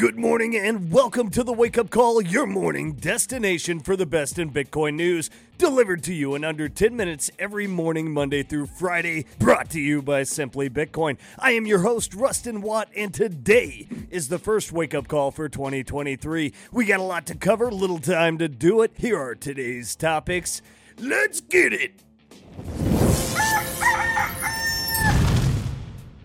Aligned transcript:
Good 0.00 0.18
morning 0.18 0.56
and 0.56 0.90
welcome 0.90 1.28
to 1.28 1.44
the 1.44 1.52
Wake 1.52 1.76
Up 1.76 1.90
Call, 1.90 2.22
your 2.22 2.46
morning 2.46 2.94
destination 2.94 3.80
for 3.80 3.96
the 3.96 4.06
best 4.06 4.38
in 4.38 4.50
Bitcoin 4.50 4.94
news. 4.94 5.28
Delivered 5.58 6.02
to 6.04 6.14
you 6.14 6.34
in 6.34 6.42
under 6.42 6.70
10 6.70 6.96
minutes 6.96 7.30
every 7.38 7.66
morning, 7.66 8.10
Monday 8.10 8.42
through 8.42 8.64
Friday. 8.64 9.26
Brought 9.38 9.68
to 9.72 9.78
you 9.78 10.00
by 10.00 10.22
Simply 10.22 10.70
Bitcoin. 10.70 11.18
I 11.38 11.50
am 11.50 11.66
your 11.66 11.80
host, 11.80 12.14
Rustin 12.14 12.62
Watt, 12.62 12.88
and 12.96 13.12
today 13.12 13.88
is 14.08 14.28
the 14.28 14.38
first 14.38 14.72
Wake 14.72 14.94
Up 14.94 15.06
Call 15.06 15.32
for 15.32 15.50
2023. 15.50 16.54
We 16.72 16.84
got 16.86 17.00
a 17.00 17.02
lot 17.02 17.26
to 17.26 17.34
cover, 17.34 17.70
little 17.70 17.98
time 17.98 18.38
to 18.38 18.48
do 18.48 18.80
it. 18.80 18.92
Here 18.96 19.20
are 19.20 19.34
today's 19.34 19.94
topics. 19.96 20.62
Let's 20.98 21.42
get 21.42 21.74
it! 21.74 22.09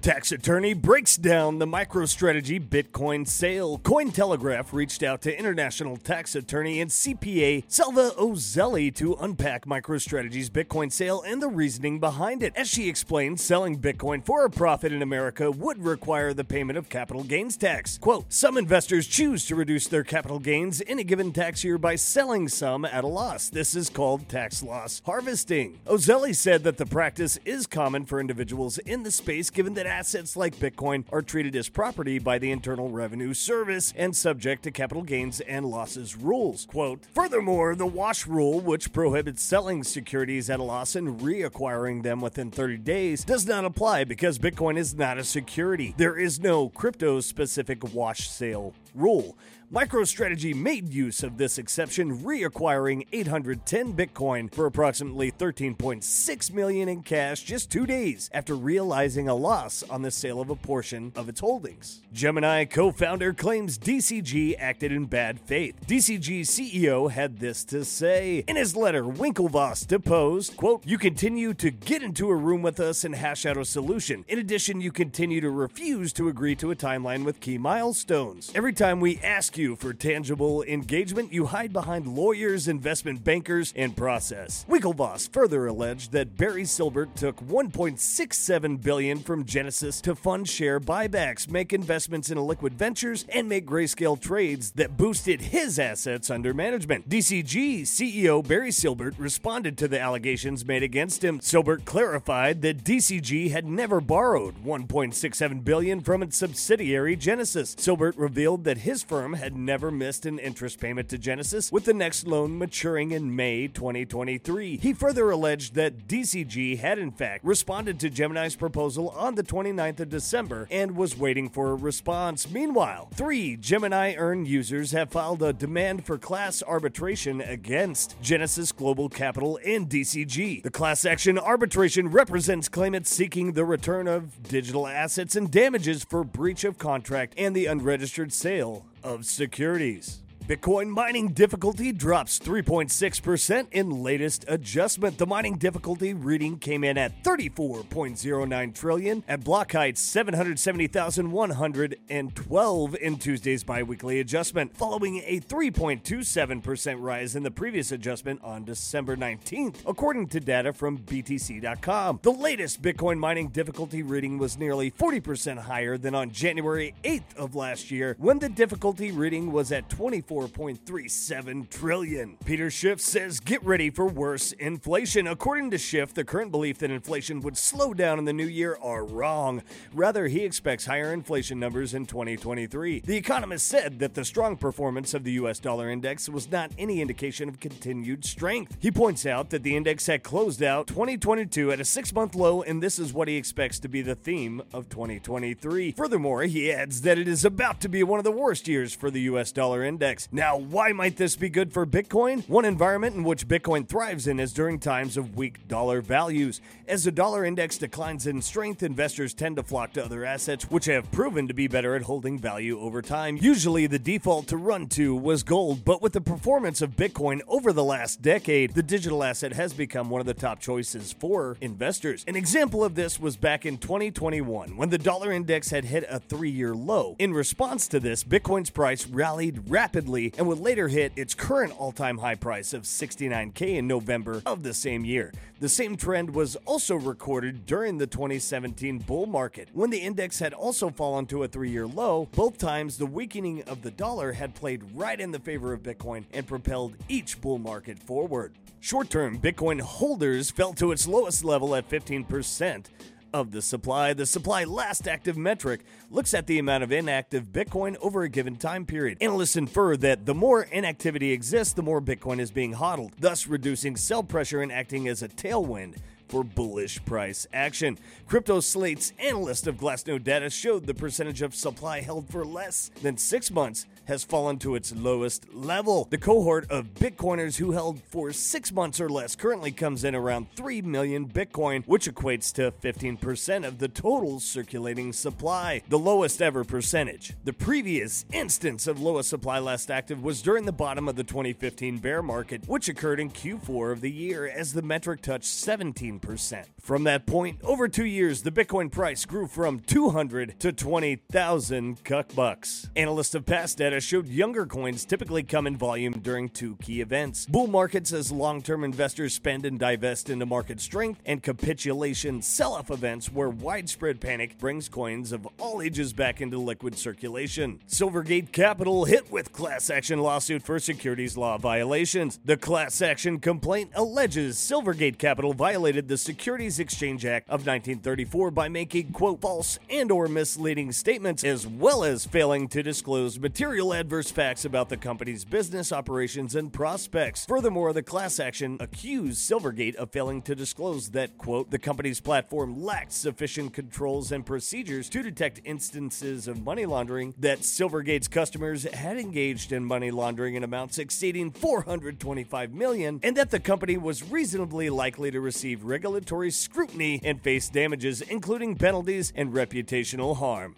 Tax 0.06 0.32
attorney 0.32 0.76
breaks 0.76 1.18
down 1.18 1.58
the 1.58 1.66
MicroStrategy 1.66 2.64
Bitcoin 2.64 3.28
sale. 3.28 3.80
Cointelegraph 3.80 4.72
reached 4.72 5.02
out 5.02 5.24
to 5.24 5.36
international 5.36 5.98
tax 5.98 6.36
attorney 6.36 6.80
and 6.80 6.92
CPA 6.92 7.64
Selva 7.68 8.12
Ozelli 8.12 8.94
to 8.98 9.16
unpack 9.16 9.66
MicroStrategy's 9.66 10.52
Bitcoin 10.52 10.92
sale 10.92 11.24
and 11.26 11.42
the 11.42 11.48
reasoning 11.48 12.00
behind 12.00 12.44
it. 12.44 12.54
As 12.56 12.70
she 12.70 12.88
explained, 12.88 13.40
selling 13.40 13.82
Bitcoin 13.82 14.24
for 14.24 14.46
a 14.46 14.50
profit 14.52 14.94
in 14.94 15.02
America 15.02 15.50
would 15.50 15.84
require 15.84 16.36
the 16.36 16.44
payment 16.44 16.78
of 16.78 16.88
capital 16.88 17.24
gains 17.24 17.58
tax. 17.58 17.98
Quote, 17.98 18.32
some 18.32 18.60
investors 18.60 19.08
choose 19.08 19.48
to 19.48 19.56
reduce 19.56 19.88
their 19.88 20.04
capital 20.04 20.38
gains 20.38 20.82
in 20.82 21.00
a 21.00 21.04
given 21.04 21.32
tax 21.32 21.64
year 21.64 21.80
by 21.80 21.96
selling 21.96 22.48
some 22.48 22.86
at 22.86 23.04
a 23.04 23.08
loss. 23.08 23.50
This 23.50 23.74
is 23.74 23.90
called 23.90 24.30
tax 24.30 24.62
loss 24.62 25.02
harvesting. 25.04 25.80
Ozelli 25.88 26.36
said 26.36 26.64
that 26.64 26.78
the 26.78 26.86
practice 26.86 27.40
is 27.44 27.66
common 27.66 28.06
for 28.06 28.20
individuals 28.20 28.78
in 28.78 29.02
the 29.02 29.10
space 29.10 29.50
given 29.50 29.74
that 29.74 29.95
assets 29.96 30.36
like 30.36 30.58
Bitcoin 30.58 31.06
are 31.14 31.22
treated 31.22 31.56
as 31.56 31.70
property 31.70 32.20
by 32.20 32.38
the 32.38 32.52
Internal 32.52 32.90
Revenue 32.90 33.34
Service 33.34 33.94
and 33.96 34.14
subject 34.14 34.64
to 34.64 34.72
capital 34.72 35.04
gains 35.04 35.40
and 35.40 35.66
losses 35.66 36.18
rules. 36.18 36.66
Quote, 36.66 37.06
Furthermore, 37.14 37.76
the 37.76 37.86
wash 37.86 38.28
rule, 38.28 38.60
which 38.60 38.92
prohibits 38.92 39.42
selling 39.42 39.86
securities 39.86 40.50
at 40.50 40.60
a 40.60 40.64
loss 40.64 40.98
and 40.98 41.22
reacquiring 41.22 42.04
them 42.04 42.20
within 42.20 42.52
30 42.52 42.80
days, 42.80 43.24
does 43.24 43.48
not 43.48 43.64
apply 43.64 44.04
because 44.04 44.38
Bitcoin 44.38 44.78
is 44.78 44.94
not 44.94 45.18
a 45.18 45.24
security. 45.24 45.96
There 45.96 46.20
is 46.20 46.42
no 46.42 46.68
crypto 46.68 47.22
specific 47.22 47.94
wash 47.94 48.30
sale 48.30 48.74
rule. 48.94 49.38
MicroStrategy 49.74 50.56
made 50.56 50.94
use 50.94 51.24
of 51.24 51.38
this 51.38 51.58
exception, 51.58 52.20
reacquiring 52.20 53.08
810 53.12 53.94
Bitcoin 53.94 54.54
for 54.54 54.68
approximately 54.68 55.32
13.6 55.32 56.54
million 56.54 56.88
in 56.88 57.02
cash 57.02 57.42
just 57.42 57.72
2 57.72 57.88
days 57.88 58.30
after 58.32 58.56
realizing 58.56 59.28
a 59.28 59.34
loss 59.34 59.84
on 59.90 60.02
the 60.02 60.12
sale 60.12 60.42
of 60.42 60.50
a 60.50 60.56
portion 60.56 61.12
of 61.16 61.30
its 61.30 61.40
holdings. 61.40 62.02
Gemini 62.12 62.66
co-founder 62.66 63.34
claims 63.34 63.78
DCG 63.78 64.56
acted 64.58 64.92
in 64.92 65.06
bad 65.06 65.40
faith. 65.40 65.76
DCG 65.86 66.42
CEO 66.42 67.12
had 67.12 67.40
this 67.40 67.64
to 67.66 67.86
say 67.86 68.44
in 68.48 68.56
his 68.56 68.76
letter. 68.76 69.04
Winklevoss 69.04 69.86
deposed, 69.86 70.58
"quote 70.58 70.82
You 70.86 70.98
continue 70.98 71.54
to 71.54 71.70
get 71.70 72.02
into 72.02 72.30
a 72.30 72.36
room 72.36 72.62
with 72.62 72.80
us 72.80 73.04
and 73.04 73.14
hash 73.14 73.46
out 73.46 73.58
a 73.58 73.66
solution. 73.66 74.26
In 74.28 74.40
addition, 74.40 74.82
you 74.82 74.92
continue 74.92 75.42
to 75.42 75.50
refuse 75.52 76.12
to 76.14 76.28
agree 76.28 76.56
to 76.56 76.72
a 76.72 76.76
timeline 76.76 77.24
with 77.24 77.40
key 77.40 77.58
milestones. 77.58 78.52
Every 78.56 78.74
time 78.74 79.00
we 79.00 79.20
ask 79.20 79.58
you 79.58 79.76
for 79.76 79.94
tangible 79.94 80.64
engagement, 80.64 81.32
you 81.32 81.46
hide 81.46 81.74
behind 81.74 82.08
lawyers, 82.08 82.68
investment 82.68 83.24
bankers, 83.24 83.72
and 83.76 83.96
process." 83.96 84.66
Winklevoss 84.68 85.32
further 85.32 85.68
alleged 85.68 86.12
that 86.12 86.38
Barry 86.38 86.64
Silbert 86.64 87.14
took 87.16 87.40
1.67 87.42 88.78
billion 88.78 89.20
from 89.20 89.46
Genesis 89.46 89.75
to 89.80 90.16
fund 90.16 90.48
share 90.48 90.80
buybacks, 90.80 91.50
make 91.50 91.74
investments 91.74 92.30
in 92.30 92.38
liquid 92.38 92.74
ventures, 92.74 93.26
and 93.30 93.50
make 93.50 93.66
grayscale 93.66 94.20
trades 94.20 94.72
that 94.72 94.96
boosted 94.96 95.42
his 95.42 95.78
assets 95.78 96.30
under 96.30 96.54
management. 96.54 97.10
DCG 97.10 97.82
CEO 97.82 98.46
Barry 98.48 98.70
Silbert 98.70 99.16
responded 99.18 99.78
to 99.78 99.88
the 99.88 100.00
allegations 100.00 100.66
made 100.66 100.84
against 100.84 101.24
him. 101.24 101.40
Silbert 101.40 101.84
clarified 101.84 102.62
that 102.62 102.84
DCG 102.84 103.52
had 103.52 103.66
never 103.66 104.00
borrowed 104.00 104.64
1.67 104.64 105.64
billion 105.66 106.00
from 106.00 106.24
its 106.24 106.38
subsidiary 106.38 107.16
Genesis. 107.16 107.76
Silbert 107.76 108.14
revealed 108.16 108.64
that 108.64 108.80
his 108.80 109.04
firm 109.04 109.34
had 109.34 109.56
never 109.56 109.92
missed 109.92 110.26
an 110.26 110.40
interest 110.40 110.80
payment 110.80 111.10
to 111.10 111.18
Genesis, 111.18 111.72
with 111.72 111.86
the 111.86 111.94
next 111.94 112.28
loan 112.28 112.58
maturing 112.58 113.12
in 113.12 113.36
May 113.36 113.68
2023. 113.68 114.78
He 114.78 114.94
further 114.94 115.30
alleged 115.30 115.76
that 115.76 116.08
DCG 116.08 116.80
had 116.80 117.00
in 117.00 117.12
fact 117.12 117.44
responded 117.44 118.00
to 118.00 118.10
Gemini's 118.10 118.56
proposal 118.56 119.10
on 119.10 119.36
the 119.36 119.44
29th 119.66 120.00
of 120.02 120.10
December 120.10 120.68
and 120.70 120.96
was 120.96 121.18
waiting 121.18 121.50
for 121.50 121.72
a 121.72 121.76
response. 121.76 122.50
Meanwhile, 122.50 123.10
three 123.16 123.56
Gemini 123.58 124.14
Earn 124.16 124.46
users 124.46 124.92
have 124.92 125.10
filed 125.10 125.42
a 125.42 125.54
demand 125.54 126.06
for 126.06 126.18
class 126.20 126.62
arbitration 126.62 127.42
against 127.42 128.16
Genesis 128.22 128.72
Global 128.72 129.10
Capital 129.10 129.60
and 129.66 129.90
DCG. 129.90 130.62
The 130.62 130.70
class 130.70 131.04
action 131.04 131.40
arbitration 131.40 132.10
represents 132.10 132.70
claimants 132.70 133.10
seeking 133.10 133.54
the 133.54 133.66
return 133.66 134.08
of 134.08 134.44
digital 134.44 134.88
assets 134.88 135.36
and 135.36 135.50
damages 135.50 136.04
for 136.04 136.24
breach 136.24 136.64
of 136.64 136.78
contract 136.78 137.34
and 137.38 137.56
the 137.56 137.66
unregistered 137.66 138.32
sale 138.32 138.86
of 139.04 139.26
securities. 139.26 140.22
Bitcoin 140.48 140.90
mining 140.90 141.30
difficulty 141.30 141.92
drops 141.92 142.38
3.6% 142.38 143.68
in 143.72 144.04
latest 144.04 144.46
adjustment. 144.48 145.18
The 145.18 145.26
mining 145.26 145.58
difficulty 145.58 146.14
reading 146.14 146.60
came 146.60 146.84
in 146.84 147.00
at 147.00 147.24
34.09 147.24 148.76
trillion 148.76 149.24
at 149.28 149.44
block 149.44 149.72
height 149.72 149.98
770,112 149.98 152.96
in 152.96 153.18
Tuesday's 153.18 153.64
biweekly 153.64 154.20
adjustment, 154.20 154.78
following 154.78 155.24
a 155.26 155.40
3.27% 155.40 157.02
rise 157.02 157.36
in 157.36 157.42
the 157.42 157.50
previous 157.50 157.92
adjustment 157.92 158.40
on 158.44 158.66
December 158.66 159.18
19th, 159.18 159.78
according 159.88 160.28
to 160.28 160.40
data 160.40 160.72
from 160.72 161.00
BTC.com. 161.00 162.20
The 162.22 162.32
latest 162.32 162.84
Bitcoin 162.84 163.18
mining 163.18 163.48
difficulty 163.48 164.04
reading 164.04 164.38
was 164.38 164.60
nearly 164.60 164.92
40% 164.92 165.58
higher 165.58 165.98
than 165.98 166.14
on 166.14 166.30
January 166.30 166.94
8th 167.04 167.36
of 167.36 167.56
last 167.56 167.90
year, 167.90 168.16
when 168.20 168.38
the 168.38 168.50
difficulty 168.50 169.12
reading 169.12 169.52
was 169.52 169.72
at 169.72 169.90
24.37 170.36 171.70
trillion. 171.70 172.38
Peter 172.44 172.70
Schiff 172.70 173.00
says 173.00 173.40
get 173.40 173.64
ready 173.64 173.90
for 173.90 174.06
worse 174.06 174.52
inflation. 174.54 175.28
According 175.28 175.72
to 175.72 175.78
Schiff, 175.78 176.14
the 176.14 176.26
current 176.26 176.52
belief 176.52 176.78
that 176.80 176.92
inflation 176.92 177.40
would 177.40 177.56
slow 177.56 177.94
down 177.94 178.20
in 178.20 178.26
the 178.26 178.34
new 178.34 178.46
year 178.46 178.78
are 178.82 179.06
wrong. 179.06 179.64
Rather, 179.94 180.28
he 180.28 180.44
expects 180.44 180.88
higher 180.88 181.14
inflation 181.14 181.58
numbers 181.58 181.94
in 181.94 182.06
2023. 182.06 183.00
The 183.06 183.16
economist 183.16 183.66
said 183.66 184.00
that 184.00 184.14
the 184.14 184.26
strong 184.26 184.58
performance 184.58 185.14
of 185.14 185.24
the 185.24 185.32
US 185.34 185.60
dollar 185.60 185.90
index 185.90 186.28
was 186.28 186.52
not 186.52 186.72
any 186.78 187.00
indication 187.00 187.48
of 187.48 187.62
continued 187.62 188.26
strength. 188.26 188.76
He 188.82 188.92
points 188.92 189.26
out 189.26 189.52
that 189.52 189.64
the 189.64 189.78
index 189.78 190.08
had 190.08 190.22
closed 190.22 190.62
out 190.62 190.88
2022 190.88 191.72
at 191.72 191.80
a 191.80 191.84
6-month 191.84 192.36
low 192.36 192.62
and 192.62 192.84
this 192.84 193.00
is 193.00 193.14
what 193.14 193.30
he 193.30 193.38
expects 193.38 193.80
to 193.80 193.88
be 193.88 194.02
the 194.02 194.16
theme 194.16 194.62
of 194.74 194.90
2023. 194.90 195.94
Furthermore, 195.94 196.44
he 196.44 196.74
adds 196.74 197.04
that 197.04 197.18
it 197.18 197.30
is 197.30 197.46
about 197.46 197.80
to 197.80 197.88
be 197.88 198.04
one 198.04 198.20
of 198.20 198.26
the 198.26 198.32
worst 198.32 198.68
years 198.68 198.94
for 198.94 199.10
the 199.10 199.22
US 199.22 199.54
dollar 199.54 199.82
index. 199.82 200.25
Now, 200.32 200.58
why 200.58 200.92
might 200.92 201.18
this 201.18 201.36
be 201.36 201.50
good 201.50 201.72
for 201.72 201.86
Bitcoin? 201.86 202.48
One 202.50 202.66
environment 202.66 203.16
in 203.16 203.24
which 203.24 203.48
Bitcoin 203.48 203.88
thrives 203.88 204.28
in 204.28 204.40
is 204.40 204.54
during 204.54 204.80
times 204.80 205.18
of 205.18 205.36
weak 205.36 205.68
dollar 205.68 206.02
values. 206.02 206.62
As 206.88 207.04
the 207.04 207.12
dollar 207.12 207.46
index 207.46 207.78
declines 207.78 208.28
in 208.28 208.42
strength, 208.42 208.84
investors 208.84 209.34
tend 209.34 209.58
to 209.58 209.64
flock 209.64 209.94
to 209.94 210.04
other 210.04 210.26
assets 210.26 210.66
which 210.66 210.86
have 210.86 211.12
proven 211.12 211.48
to 211.48 211.54
be 211.54 211.68
better 211.68 211.96
at 211.96 212.04
holding 212.04 212.40
value 212.40 212.80
over 212.80 213.02
time. 213.02 213.38
Usually, 213.42 213.88
the 213.88 214.00
default 214.00 214.48
to 214.48 214.58
run 214.58 214.88
to 214.90 215.16
was 215.16 215.44
gold, 215.44 215.86
but 215.86 216.02
with 216.02 216.14
the 216.14 216.22
performance 216.22 216.82
of 216.82 216.96
Bitcoin 216.96 217.42
over 217.48 217.72
the 217.72 217.84
last 217.84 218.22
decade, 218.22 218.74
the 218.74 218.84
digital 218.84 219.24
asset 219.24 219.54
has 219.54 219.74
become 219.74 220.10
one 220.10 220.22
of 220.22 220.28
the 220.28 220.34
top 220.34 220.60
choices 220.60 221.14
for 221.14 221.58
investors. 221.62 222.24
An 222.28 222.36
example 222.36 222.84
of 222.84 222.96
this 222.96 223.20
was 223.20 223.38
back 223.38 223.66
in 223.66 223.78
2021 223.78 224.78
when 224.78 224.90
the 224.90 224.98
dollar 224.98 225.32
index 225.32 225.70
had 225.70 225.86
hit 225.86 226.06
a 226.10 226.20
three 226.20 226.50
year 226.50 226.74
low. 226.74 227.16
In 227.20 227.34
response 227.34 227.88
to 227.90 228.00
this, 228.00 228.24
Bitcoin's 228.24 228.70
price 228.70 229.08
rallied 229.08 229.70
rapidly 229.70 230.15
and 230.38 230.48
would 230.48 230.60
later 230.60 230.88
hit 230.88 231.12
its 231.16 231.34
current 231.34 231.74
all 231.78 231.92
time 231.92 232.18
high 232.18 232.36
price 232.36 232.74
of 232.74 232.84
69K 232.84 233.76
in 233.76 233.88
November 233.88 234.42
of 234.46 234.64
the 234.64 234.74
same 234.74 235.04
year. 235.04 235.34
The 235.60 235.70
same 235.70 235.98
trend 235.98 236.34
was 236.34 236.56
also 236.66 236.96
recorded 236.96 237.66
during 237.66 237.98
the 237.98 238.08
2017 238.08 239.00
bull 239.00 239.26
market, 239.26 239.70
when 239.74 239.90
the 239.90 239.98
index 239.98 240.40
had 240.40 240.54
also 240.54 240.90
fallen 240.90 241.26
to 241.28 241.44
a 241.44 241.48
three 241.48 241.70
year 241.70 241.88
low. 241.88 242.28
Both 242.34 242.58
times, 242.58 242.98
the 242.98 243.06
weakening 243.06 243.64
of 243.64 243.82
the 243.82 243.92
dollar 243.92 244.32
had 244.32 244.56
played 244.56 244.84
right 244.94 245.20
in 245.20 245.32
the 245.32 245.40
favor 245.40 245.74
of 245.74 245.84
Bitcoin 245.84 246.24
and 246.34 246.48
propelled 246.48 246.96
each 247.10 247.42
bull 247.42 247.58
market 247.58 248.00
forward. 248.00 248.54
Short 248.80 249.10
term, 249.10 249.40
Bitcoin 249.40 249.82
holders 249.82 250.52
fell 250.52 250.74
to 250.74 250.92
its 250.92 251.08
lowest 251.08 251.44
level 251.44 251.76
at 251.76 251.90
15% 251.90 252.86
of 253.34 253.52
the 253.52 253.62
supply. 253.62 254.14
The 254.14 254.26
supply 254.26 254.64
last 254.64 255.08
active 255.08 255.38
metric 255.38 255.82
looks 256.10 256.34
at 256.34 256.48
the 256.48 256.60
amount 256.60 256.84
of 256.84 256.92
inactive 256.92 257.46
Bitcoin 257.46 257.96
over 258.02 258.24
a 258.24 258.30
given 258.30 258.56
time 258.56 258.86
period. 258.86 259.18
Analysts 259.22 259.56
infer 259.56 259.98
that 259.98 260.26
the 260.26 260.34
more 260.34 260.64
inactivity 260.64 261.32
exists, 261.32 261.74
the 261.74 261.84
more 261.84 262.02
Bitcoin 262.02 262.40
is 262.40 262.52
being 262.52 262.74
hodled, 262.74 263.14
thus 263.20 263.48
reducing 263.48 263.96
sell 263.96 264.24
pressure 264.24 264.62
and 264.62 264.72
acting 264.72 265.08
as 265.08 265.22
a 265.22 265.28
tailwind 265.28 265.96
for 266.28 266.44
bullish 266.44 267.04
price 267.06 267.46
action. 267.54 267.98
CryptoSlate's 268.28 269.14
analyst 269.20 269.68
of 269.68 269.78
Glassnode 269.78 270.24
data 270.24 270.50
showed 270.50 270.86
the 270.86 270.94
percentage 270.94 271.42
of 271.42 271.56
supply 271.56 272.02
held 272.02 272.30
for 272.30 272.44
less 272.44 272.92
than 273.02 273.18
six 273.18 273.52
months 273.52 273.86
has 274.08 274.24
fallen 274.24 274.58
to 274.60 274.76
its 274.76 274.96
lowest 274.96 275.54
level. 275.54 276.08
The 276.10 276.18
cohort 276.18 276.70
of 276.70 276.94
Bitcoiners 276.94 277.58
who 277.58 277.72
held 277.72 278.02
for 278.04 278.32
six 278.32 278.72
months 278.72 279.00
or 279.00 279.10
less 279.10 279.36
currently 279.36 279.72
comes 279.72 280.04
in 280.04 280.16
around 280.16 280.48
3 280.56 280.82
million 280.82 281.28
Bitcoin, 281.28 281.86
which 281.86 282.10
equates 282.10 282.54
to 282.54 282.72
15% 282.72 283.68
of 283.68 283.80
the 283.80 283.88
total 283.88 284.40
circulating 284.40 285.14
supply, 285.14 285.82
the 285.90 286.00
lowest 286.00 286.42
ever 286.42 286.64
percentage. 286.64 287.34
The 287.44 287.54
previous 287.54 288.26
instance 288.32 288.88
of 288.88 289.02
lowest 289.02 289.30
supply 289.30 289.60
last 289.60 289.92
active 289.92 290.24
was 290.24 290.42
during 290.42 290.66
the 290.66 290.72
bottom 290.72 291.08
of 291.08 291.16
the 291.16 291.24
2015 291.24 291.98
bear 292.00 292.22
market, 292.22 292.68
which 292.68 292.90
occurred 292.90 293.20
in 293.20 293.30
Q4 293.30 293.92
of 293.92 294.02
the 294.02 294.12
year 294.12 294.48
as 294.48 294.74
the 294.74 294.82
metric 294.82 295.22
touched 295.22 295.46
17%. 295.46 296.66
From 296.82 297.04
that 297.06 297.26
point, 297.26 297.60
over 297.64 297.88
two 297.88 298.06
years, 298.06 298.44
the 298.44 298.52
Bitcoin 298.52 298.92
price 298.92 299.26
grew 299.26 299.48
from 299.48 299.80
200 299.80 300.60
to 300.60 300.72
20,000 300.72 302.04
cuck 302.04 302.36
bucks. 302.36 302.90
Analysts 302.96 303.36
of 303.36 303.46
past 303.46 303.82
data 303.96 304.06
showed 304.06 304.28
younger 304.28 304.66
coins 304.66 305.06
typically 305.06 305.42
come 305.42 305.66
in 305.66 305.78
volume 305.78 306.12
during 306.12 306.50
two 306.50 306.76
key 306.82 307.00
events 307.00 307.46
bull 307.46 307.68
markets 307.68 308.12
as 308.12 308.30
long 308.30 308.62
term 308.62 308.84
investors 308.84 309.34
spend 309.34 309.66
and 309.66 309.80
divest 309.80 310.30
into 310.30 310.46
market 310.46 310.82
strength, 310.82 311.22
and 311.26 311.42
capitulation 311.42 312.42
sell 312.42 312.74
off 312.74 312.92
events 312.92 313.32
where 313.32 313.50
widespread 313.50 314.20
panic 314.20 314.58
brings 314.58 314.90
coins 314.90 315.32
of 315.32 315.48
all 315.60 315.82
ages 315.82 316.12
back 316.12 316.42
into 316.42 316.58
liquid 316.58 316.98
circulation. 316.98 317.80
Silvergate 317.88 318.52
Capital 318.52 319.06
hit 319.06 319.32
with 319.32 319.54
class 319.54 319.90
action 319.90 320.20
lawsuit 320.20 320.64
for 320.64 320.78
securities 320.78 321.38
law 321.38 321.58
violations. 321.58 322.38
The 322.44 322.58
class 322.58 323.02
action 323.02 323.40
complaint 323.40 323.92
alleges 323.96 324.58
Silvergate 324.58 325.18
Capital 325.18 325.54
violated 325.54 326.10
the 326.10 326.18
Securities 326.18 326.80
Exchange 326.80 327.26
Act 327.26 327.48
of 327.48 327.66
1934 327.66 328.52
by 328.52 328.68
making 328.68 329.14
quote 329.14 329.40
false 329.40 329.80
and 329.90 330.12
or 330.12 330.28
misleading 330.28 330.92
statements 330.92 331.46
as 331.46 331.66
well 331.66 332.04
as 332.04 332.26
failing 332.26 332.68
to 332.68 332.84
disclose 332.84 333.40
material 333.40 333.85
adverse 333.94 334.32
facts 334.32 334.66
about 334.66 334.90
the 334.90 334.98
company's 334.98 335.46
business 335.46 335.92
operations 335.92 336.56
and 336.56 336.72
prospects. 336.72 337.46
Furthermore, 337.46 337.94
the 337.94 338.04
class 338.04 338.40
action 338.40 338.78
accused 338.80 339.40
Silvergate 339.40 339.96
of 339.96 340.12
failing 340.12 340.42
to 340.44 340.56
disclose 340.56 341.10
that 341.12 341.38
quote 341.38 341.72
the 341.72 341.80
company's 341.80 342.20
platform 342.20 342.82
lacked 342.82 343.12
sufficient 343.12 343.74
controls 343.74 344.32
and 344.32 344.46
procedures 344.46 345.10
to 345.10 345.22
detect 345.22 345.62
instances 345.66 346.48
of 346.48 346.64
money 346.64 346.86
laundering 346.86 347.34
that 347.38 347.60
Silvergate's 347.60 348.28
customers 348.28 348.84
had 348.84 349.18
engaged 349.18 349.72
in 349.72 349.84
money 349.84 350.12
laundering 350.12 350.56
in 350.56 350.64
amounts 350.64 350.98
exceeding 350.98 351.52
425 351.52 352.72
million 352.72 353.20
and 353.24 353.36
that 353.38 353.52
the 353.52 353.60
company 353.60 353.98
was 353.98 354.24
reasonably 354.24 354.90
likely 354.90 355.32
to 355.32 355.40
receive 355.40 355.84
regulatory 355.84 356.52
scrutiny 356.52 357.20
and 357.24 357.42
face 357.42 357.70
damages 357.70 358.22
including 358.22 358.76
penalties 358.76 359.34
and 359.36 359.54
reputational 359.54 360.38
harm. 360.38 360.76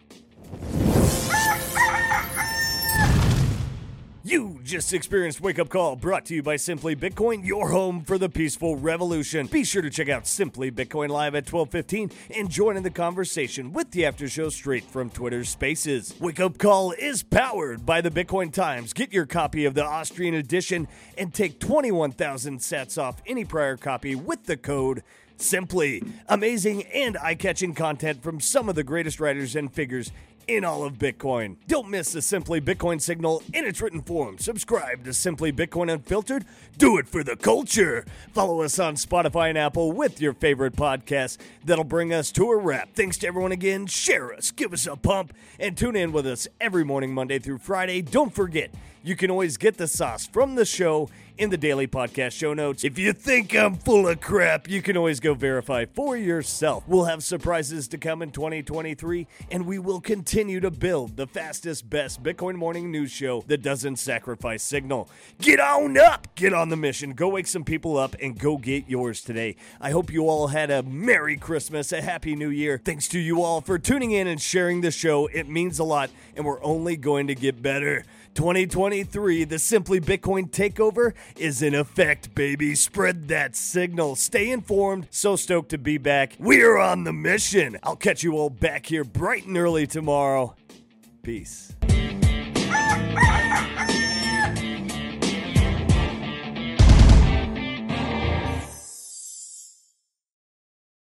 You 4.27 4.59
just 4.61 4.91
experienced 4.91 5.39
Wake 5.39 5.57
Up 5.57 5.69
Call 5.69 5.95
brought 5.95 6.25
to 6.25 6.35
you 6.35 6.43
by 6.43 6.57
Simply 6.57 6.97
Bitcoin, 6.97 7.45
your 7.45 7.69
home 7.69 8.01
for 8.01 8.17
the 8.17 8.27
peaceful 8.27 8.75
revolution. 8.75 9.47
Be 9.47 9.63
sure 9.63 9.81
to 9.81 9.89
check 9.89 10.09
out 10.09 10.27
Simply 10.27 10.69
Bitcoin 10.69 11.07
live 11.07 11.33
at 11.33 11.45
12:15 11.45 12.11
and 12.35 12.49
join 12.49 12.75
in 12.75 12.83
the 12.83 12.89
conversation 12.89 13.71
with 13.71 13.91
the 13.91 14.05
after 14.05 14.27
show 14.27 14.49
straight 14.49 14.83
from 14.83 15.09
Twitter 15.09 15.45
Spaces. 15.45 16.13
Wake 16.19 16.41
Up 16.41 16.57
Call 16.57 16.91
is 16.91 17.23
powered 17.23 17.85
by 17.85 18.01
the 18.01 18.11
Bitcoin 18.11 18.51
Times. 18.51 18.91
Get 18.91 19.13
your 19.13 19.25
copy 19.25 19.63
of 19.63 19.75
the 19.75 19.85
Austrian 19.85 20.33
edition 20.33 20.89
and 21.17 21.33
take 21.33 21.57
21,000 21.61 22.59
sats 22.59 23.01
off 23.01 23.21
any 23.25 23.45
prior 23.45 23.77
copy 23.77 24.13
with 24.13 24.43
the 24.43 24.57
code 24.57 25.03
Simply. 25.37 26.03
Amazing 26.27 26.83
and 26.87 27.15
eye-catching 27.19 27.75
content 27.75 28.23
from 28.23 28.41
some 28.41 28.67
of 28.67 28.75
the 28.75 28.83
greatest 28.83 29.21
writers 29.21 29.55
and 29.55 29.71
figures 29.71 30.11
in 30.47 30.63
all 30.63 30.83
of 30.83 30.93
Bitcoin. 30.93 31.57
Don't 31.67 31.89
miss 31.89 32.11
the 32.11 32.21
Simply 32.21 32.61
Bitcoin 32.61 33.01
signal 33.01 33.43
in 33.53 33.65
its 33.65 33.81
written 33.81 34.01
form. 34.01 34.37
Subscribe 34.37 35.03
to 35.03 35.13
Simply 35.13 35.51
Bitcoin 35.51 35.91
Unfiltered. 35.91 36.45
Do 36.77 36.97
it 36.97 37.07
for 37.07 37.23
the 37.23 37.35
culture. 37.35 38.05
Follow 38.33 38.61
us 38.61 38.79
on 38.79 38.95
Spotify 38.95 39.49
and 39.49 39.57
Apple 39.57 39.91
with 39.91 40.21
your 40.21 40.33
favorite 40.33 40.75
podcast. 40.75 41.37
That'll 41.65 41.83
bring 41.83 42.13
us 42.13 42.31
to 42.33 42.49
a 42.51 42.55
wrap. 42.55 42.93
Thanks 42.93 43.17
to 43.19 43.27
everyone 43.27 43.51
again. 43.51 43.87
Share 43.87 44.33
us, 44.33 44.51
give 44.51 44.73
us 44.73 44.87
a 44.87 44.95
pump, 44.95 45.33
and 45.59 45.77
tune 45.77 45.95
in 45.95 46.11
with 46.11 46.25
us 46.25 46.47
every 46.61 46.85
morning, 46.85 47.13
Monday 47.13 47.39
through 47.39 47.57
Friday. 47.59 48.01
Don't 48.01 48.33
forget, 48.33 48.71
you 49.03 49.15
can 49.15 49.29
always 49.29 49.57
get 49.57 49.77
the 49.77 49.87
sauce 49.87 50.27
from 50.27 50.55
the 50.55 50.65
show 50.65 51.09
in 51.37 51.49
the 51.49 51.57
daily 51.57 51.87
podcast 51.87 52.31
show 52.31 52.53
notes. 52.53 52.83
If 52.83 52.97
you 52.97 53.13
think 53.13 53.55
I'm 53.55 53.75
full 53.75 54.07
of 54.07 54.19
crap, 54.19 54.67
you 54.67 54.81
can 54.81 54.97
always 54.97 55.19
go 55.19 55.33
verify 55.33 55.85
for 55.85 56.17
yourself. 56.17 56.83
We'll 56.87 57.05
have 57.05 57.23
surprises 57.23 57.87
to 57.89 57.97
come 57.97 58.21
in 58.21 58.31
2023, 58.31 59.27
and 59.51 59.65
we 59.65 59.77
will 59.79 60.01
continue 60.01 60.59
to 60.59 60.71
build 60.71 61.15
the 61.15 61.27
fastest, 61.27 61.89
best 61.89 62.23
Bitcoin 62.23 62.55
morning 62.55 62.91
news 62.91 63.11
show 63.11 63.43
that 63.47 63.61
doesn't 63.61 63.97
sacrifice 63.97 64.63
signal. 64.63 65.09
Get 65.39 65.59
on 65.59 65.97
up, 65.97 66.27
get 66.35 66.53
on 66.53 66.69
the 66.69 66.77
mission, 66.77 67.13
go 67.13 67.29
wake 67.29 67.47
some 67.47 67.63
people 67.63 67.97
up, 67.97 68.15
and 68.21 68.37
go 68.39 68.57
get 68.57 68.89
yours 68.89 69.21
today. 69.21 69.55
I 69.79 69.91
hope 69.91 70.11
you 70.11 70.27
all 70.27 70.47
had 70.47 70.71
a 70.71 70.81
Merry 70.83 71.37
Christmas, 71.37 71.91
a 71.91 72.01
Happy 72.01 72.35
New 72.35 72.49
Year. 72.49 72.81
Thanks 72.83 73.07
to 73.09 73.19
you 73.19 73.43
all 73.43 73.61
for 73.61 73.77
tuning 73.77 74.11
in 74.11 74.27
and 74.27 74.41
sharing 74.41 74.81
the 74.81 74.91
show. 74.91 75.27
It 75.27 75.47
means 75.47 75.77
a 75.79 75.83
lot, 75.83 76.09
and 76.35 76.45
we're 76.45 76.63
only 76.63 76.97
going 76.97 77.27
to 77.27 77.35
get 77.35 77.61
better. 77.61 78.03
2023, 78.37 79.45
the 79.45 79.57
Simply 79.57 79.99
Bitcoin 79.99 80.51
takeover 80.51 81.13
is 81.37 81.63
in 81.63 81.73
effect, 81.73 82.35
baby. 82.35 82.75
Spread 82.75 83.27
that 83.29 83.55
signal. 83.55 84.15
Stay 84.15 84.51
informed. 84.51 85.07
So 85.09 85.35
stoked 85.35 85.69
to 85.69 85.79
be 85.79 85.97
back. 85.97 86.35
We're 86.37 86.77
on 86.77 87.03
the 87.03 87.13
mission. 87.13 87.79
I'll 87.81 87.95
catch 87.95 88.21
you 88.21 88.33
all 88.33 88.51
back 88.51 88.85
here 88.85 89.03
bright 89.03 89.47
and 89.47 89.57
early 89.57 89.87
tomorrow. 89.87 90.55
Peace. 91.23 91.73